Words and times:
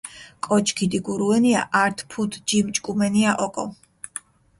კოჩ 0.45 0.67
ქიდიგურუენია 0.77 1.61
ართ 1.83 1.97
ფუთ 2.09 2.31
ჯიმ 2.47 2.67
ჭკუმენია 2.75 3.31
ოკო. 3.45 3.65